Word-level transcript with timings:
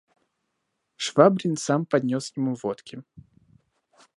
Швабрин 1.07 1.53
сам 1.65 1.85
поднес 1.91 2.31
ему 2.39 2.55
водки. 2.63 3.03